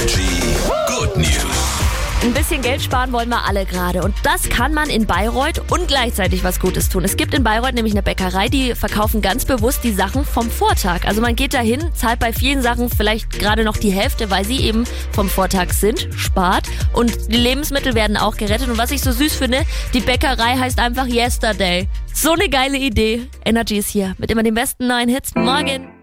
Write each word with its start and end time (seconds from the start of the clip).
Energy 0.00 0.56
Good 0.86 1.16
News. 1.18 1.78
Ein 2.22 2.32
bisschen 2.32 2.62
Geld 2.62 2.80
sparen 2.80 3.12
wollen 3.12 3.28
wir 3.28 3.44
alle 3.44 3.66
gerade. 3.66 4.02
Und 4.02 4.14
das 4.22 4.48
kann 4.48 4.72
man 4.72 4.88
in 4.88 5.06
Bayreuth 5.06 5.70
und 5.70 5.88
gleichzeitig 5.88 6.42
was 6.42 6.58
Gutes 6.58 6.88
tun. 6.88 7.04
Es 7.04 7.18
gibt 7.18 7.34
in 7.34 7.44
Bayreuth 7.44 7.74
nämlich 7.74 7.92
eine 7.92 8.02
Bäckerei, 8.02 8.48
die 8.48 8.74
verkaufen 8.74 9.20
ganz 9.20 9.44
bewusst 9.44 9.84
die 9.84 9.92
Sachen 9.92 10.24
vom 10.24 10.50
Vortag. 10.50 11.06
Also 11.06 11.20
man 11.20 11.36
geht 11.36 11.52
dahin, 11.52 11.82
zahlt 11.94 12.18
bei 12.18 12.32
vielen 12.32 12.62
Sachen 12.62 12.88
vielleicht 12.88 13.30
gerade 13.38 13.62
noch 13.62 13.76
die 13.76 13.90
Hälfte, 13.90 14.30
weil 14.30 14.46
sie 14.46 14.60
eben 14.62 14.84
vom 15.12 15.28
Vortag 15.28 15.72
sind, 15.72 16.08
spart. 16.16 16.66
Und 16.94 17.30
die 17.30 17.36
Lebensmittel 17.36 17.94
werden 17.94 18.16
auch 18.16 18.38
gerettet. 18.38 18.70
Und 18.70 18.78
was 18.78 18.92
ich 18.92 19.02
so 19.02 19.12
süß 19.12 19.34
finde, 19.34 19.66
die 19.92 20.00
Bäckerei 20.00 20.56
heißt 20.56 20.78
einfach 20.78 21.08
Yesterday. 21.08 21.88
So 22.14 22.32
eine 22.32 22.48
geile 22.48 22.78
Idee. 22.78 23.28
Energy 23.44 23.76
ist 23.76 23.90
hier 23.90 24.14
mit 24.16 24.30
immer 24.30 24.42
den 24.42 24.54
besten 24.54 24.86
neuen 24.86 25.10
Hits. 25.10 25.34
Morgen. 25.34 25.99